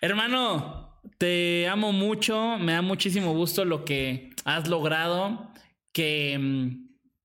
[0.00, 5.50] Hermano, te amo mucho, me da muchísimo gusto lo que has logrado,
[5.92, 6.83] que, mm,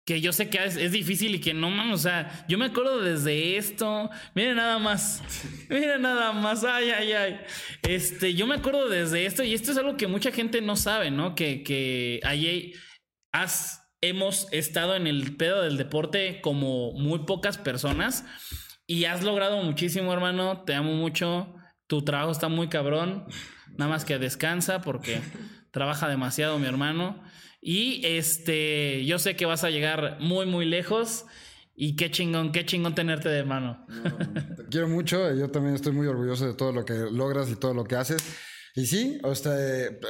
[0.09, 2.99] que yo sé que es, difícil y que no mames, o sea, yo me acuerdo
[2.99, 5.21] desde esto, miren nada más,
[5.69, 7.39] miren nada más, ay, ay, ay,
[7.83, 11.11] este, yo me acuerdo desde esto y esto es algo que mucha gente no sabe,
[11.11, 11.35] ¿no?
[11.35, 12.73] Que, que ahí
[13.31, 18.25] has, hemos estado en el pedo del deporte como muy pocas personas
[18.87, 21.53] y has logrado muchísimo, hermano, te amo mucho.
[21.85, 23.27] Tu trabajo está muy cabrón.
[23.77, 25.21] Nada más que descansa porque
[25.69, 27.21] trabaja demasiado mi hermano.
[27.61, 31.25] Y este, yo sé que vas a llegar muy, muy lejos.
[31.81, 33.85] Y qué chingón, qué chingón tenerte de mano.
[34.57, 35.33] Te quiero mucho.
[35.33, 38.21] Yo también estoy muy orgulloso de todo lo que logras y todo lo que haces.
[38.75, 39.53] Y sí, o sea,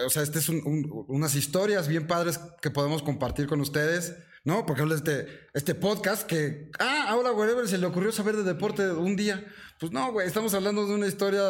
[0.05, 4.15] o sea este es un- un- unas historias bien padres que podemos compartir con ustedes,
[4.49, 4.65] ¿no?
[4.65, 8.89] Por ejemplo, este, este podcast que, ah, ahora, whatever, se le ocurrió saber de deporte
[8.91, 9.45] un día.
[9.79, 11.41] Pues no, güey, estamos hablando de una historia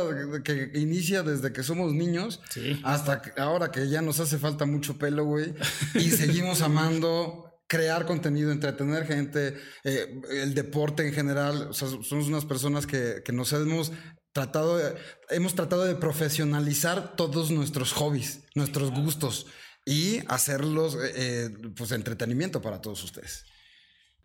[0.44, 2.80] que inicia desde que somos niños Sí.
[2.84, 5.54] hasta que- ahora que ya nos hace falta mucho pelo, güey,
[5.96, 11.68] y seguimos amando crear contenido, entretener gente, eh, el deporte en general.
[11.70, 13.92] O sea, somos unas personas que, que nos hemos
[14.34, 14.96] tratado, de-
[15.30, 19.48] hemos tratado de profesionalizar todos nuestros hobbies, nuestros gustos
[19.90, 23.44] y hacerlos, eh, eh, pues, entretenimiento para todos ustedes.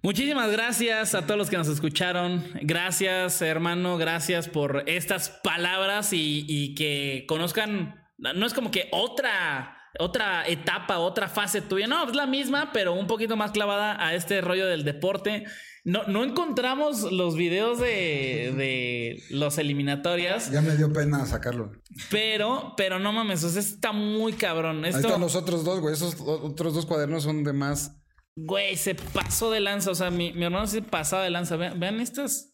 [0.03, 2.45] Muchísimas gracias a todos los que nos escucharon.
[2.61, 3.97] Gracias, hermano.
[3.97, 8.07] Gracias por estas palabras y, y que conozcan.
[8.19, 11.87] No es como que otra otra etapa, otra fase tuya.
[11.87, 15.45] No, es la misma, pero un poquito más clavada a este rollo del deporte.
[15.85, 20.51] No, no encontramos los videos de, de los eliminatorias.
[20.51, 21.73] Ya me dio pena sacarlo.
[22.11, 24.87] Pero, pero no mames, o sea, está muy cabrón.
[24.87, 25.93] Esto, Ahí están los otros dos, güey.
[25.93, 28.01] Esos otros dos cuadernos son de más.
[28.35, 29.91] Güey, se pasó de lanza.
[29.91, 31.57] O sea, mi, mi hermano se pasaba de lanza.
[31.57, 32.54] Vean, vean estas.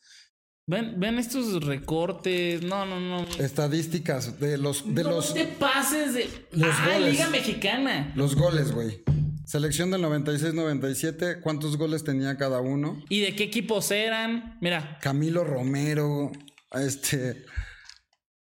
[0.71, 2.62] Ven, ven estos recortes.
[2.62, 3.27] No, no, no.
[3.41, 4.85] Estadísticas de los.
[4.95, 6.31] De no los te pases de.
[6.53, 7.12] los ah, goles.
[7.14, 8.12] Liga Mexicana.
[8.14, 9.03] Los goles, güey.
[9.45, 11.41] Selección del 96-97.
[11.41, 13.03] ¿Cuántos goles tenía cada uno?
[13.09, 14.59] ¿Y de qué equipos eran?
[14.61, 14.97] Mira.
[15.01, 16.31] Camilo Romero.
[16.71, 17.45] Este.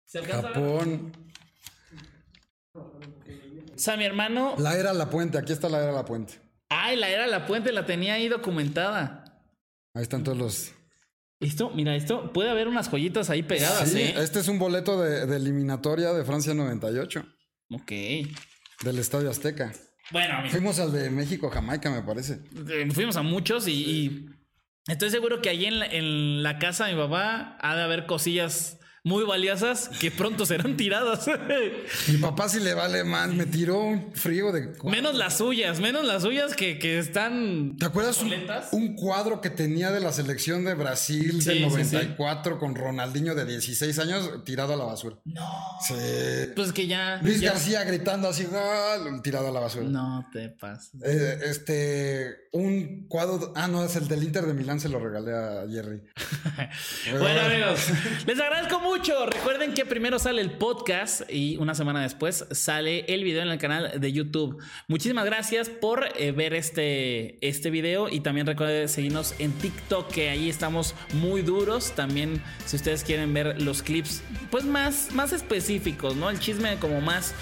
[0.05, 0.21] ¿Se?
[0.21, 1.13] Japón.
[2.75, 2.91] O
[3.77, 4.53] sea, mi hermano.
[4.59, 5.39] La era La Puente.
[5.39, 6.35] Aquí está la era La Puente.
[6.69, 9.41] Ay, la era La Puente la tenía ahí documentada.
[9.95, 10.80] Ahí están todos los.
[11.41, 14.13] Esto, mira, esto puede haber unas joyitas ahí pegadas, Sí, ¿eh?
[14.17, 17.25] Este es un boleto de, de eliminatoria de Francia 98.
[17.71, 17.91] Ok.
[18.83, 19.73] Del Estadio Azteca.
[20.11, 22.39] Bueno, mira, Fuimos al de México-Jamaica, me parece.
[22.69, 24.25] eh, fuimos a muchos y, y
[24.87, 28.05] estoy seguro que allí en la, en la casa de mi papá ha de haber
[28.05, 31.25] cosillas muy valiosas que pronto serán tiradas.
[32.07, 34.73] Mi papá si le vale más, me tiró un frío de...
[34.83, 37.77] menos las suyas, menos las suyas que, que están...
[37.79, 38.31] ¿Te acuerdas un,
[38.73, 41.95] un cuadro que tenía de la selección de Brasil Sí, del sí, sí.
[41.95, 45.15] 94 con Ronaldinho de 16 años tirado a la basura?
[45.25, 45.49] No.
[45.87, 45.95] Sí.
[46.55, 47.19] Pues que ya...
[47.23, 48.97] Luis ya- García gritando así, ¡ah!
[49.23, 49.85] tirado a la basura.
[49.89, 50.91] No te pases.
[51.03, 55.33] Eh, este, un cuadro, ah, no, es el del Inter de Milán, se lo regalé
[55.35, 56.03] a Jerry.
[57.19, 57.79] Bueno amigos,
[58.27, 58.90] les agradezco mucho.
[58.99, 63.57] Recuerden que primero sale el podcast y una semana después sale el video en el
[63.57, 64.61] canal de YouTube.
[64.89, 70.29] Muchísimas gracias por eh, ver este, este video y también recuerden seguirnos en TikTok que
[70.29, 71.93] ahí estamos muy duros.
[71.93, 74.21] También si ustedes quieren ver los clips
[74.51, 76.29] pues más, más específicos, ¿no?
[76.29, 77.33] El chisme como más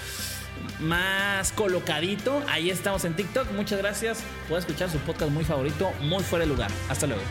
[0.78, 2.42] más colocadito.
[2.48, 3.50] Ahí estamos en TikTok.
[3.52, 6.70] Muchas gracias por escuchar su podcast muy favorito, muy fuera de lugar.
[6.88, 7.22] Hasta luego.